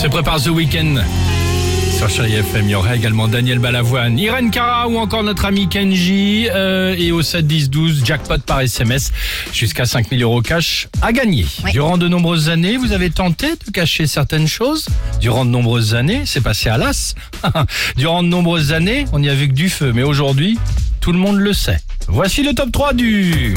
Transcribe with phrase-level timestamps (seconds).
[0.00, 1.04] Se prépare The Weeknd.
[1.94, 5.68] Sur Chérie FM, il y aura également Daniel Balavoine, Irène Cara ou encore notre ami
[5.68, 6.48] Kenji.
[6.48, 9.12] euh, et au 7 10 12, jackpot par SMS,
[9.52, 11.44] jusqu'à 5000 euros cash à gagner.
[11.72, 14.86] Durant de nombreuses années, vous avez tenté de cacher certaines choses.
[15.20, 17.14] Durant de nombreuses années, c'est passé à l'as.
[17.98, 19.92] Durant de nombreuses années, on n'y a vu que du feu.
[19.94, 20.58] Mais aujourd'hui,
[21.02, 21.78] tout le monde le sait.
[22.08, 23.54] Voici le top 3 du...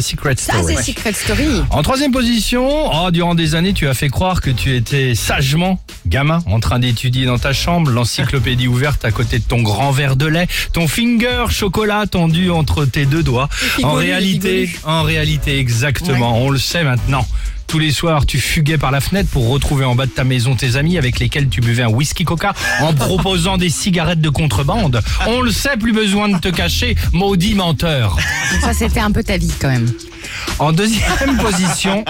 [0.00, 0.74] Secret Ça, Story.
[0.76, 1.62] c'est Secret Story.
[1.70, 5.78] En troisième position, oh, durant des années, tu as fait croire que tu étais sagement
[6.06, 10.16] gamin en train d'étudier dans ta chambre, l'encyclopédie ouverte à côté de ton grand verre
[10.16, 13.48] de lait, ton finger chocolat tendu entre tes deux doigts.
[13.82, 17.26] En réalité, en réalité, exactement, on le sait maintenant.
[17.72, 20.54] Tous les soirs, tu fuguais par la fenêtre pour retrouver en bas de ta maison
[20.54, 25.00] tes amis avec lesquels tu buvais un whisky coca en proposant des cigarettes de contrebande.
[25.26, 28.18] On le sait, plus besoin de te cacher, maudit menteur.
[28.52, 29.90] Donc ça, c'était un peu ta vie quand même.
[30.58, 32.04] En deuxième position,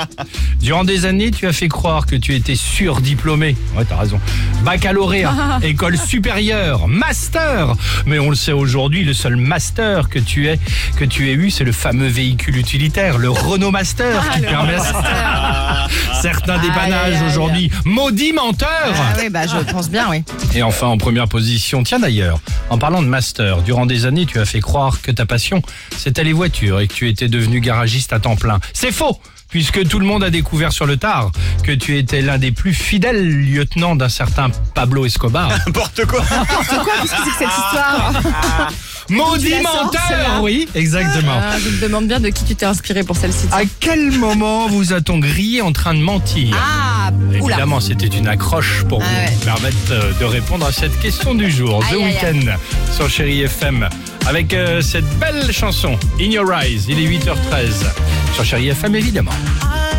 [0.60, 3.56] durant des années, tu as fait croire que tu étais surdiplômé.
[3.76, 4.20] Ouais, t'as raison.
[4.64, 7.74] Baccalauréat, école supérieure, master.
[8.06, 10.58] Mais on le sait aujourd'hui, le seul master que tu aies,
[10.96, 14.76] que tu aies eu, c'est le fameux véhicule utilitaire, le Renault Master, qui le permet
[16.22, 17.70] certains dépannages aujourd'hui.
[17.84, 20.22] Maudit menteur Ah oui, bah je pense bien, oui.
[20.54, 24.38] et enfin, en première position, tiens d'ailleurs, en parlant de master, durant des années, tu
[24.38, 25.62] as fait croire que ta passion,
[25.96, 28.58] c'était les voitures et que tu étais devenu garagiste à temps plein.
[28.72, 29.18] C'est faux
[29.48, 31.30] Puisque tout le monde a découvert sur le tard
[31.62, 35.50] que tu étais l'un des plus fidèles lieutenants d'un certain Pablo Escobar.
[35.66, 36.20] N'importe quoi.
[36.30, 38.12] N'importe quoi, qu'est-ce que c'est que cette histoire
[39.10, 41.34] Maudit menteur Oui, exactement.
[41.38, 43.46] Ah, Je me demande bien de qui tu t'es inspiré pour celle-ci.
[43.52, 47.10] À quel moment vous a-t-on grillé en train de mentir Ah.
[47.34, 49.38] Évidemment, c'était une accroche pour Ah vous ouais.
[49.44, 51.80] permettre euh, de répondre à cette question du jour.
[51.90, 52.38] The Aïe, aïe.
[52.38, 52.56] Weeknd
[52.94, 53.88] sur Chéri FM
[54.26, 56.84] avec euh, cette belle chanson In Your Eyes.
[56.88, 57.84] Il est 8h13
[58.34, 59.32] sur Chéri FM évidemment.
[59.62, 59.91] I